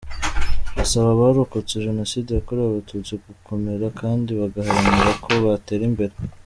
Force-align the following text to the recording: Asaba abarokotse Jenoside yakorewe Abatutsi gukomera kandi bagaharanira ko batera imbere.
Asaba 0.83 1.07
abarokotse 1.11 1.83
Jenoside 1.87 2.29
yakorewe 2.31 2.67
Abatutsi 2.69 3.13
gukomera 3.25 3.85
kandi 4.01 4.29
bagaharanira 4.39 5.11
ko 5.23 5.31
batera 5.45 5.85
imbere. 5.91 6.13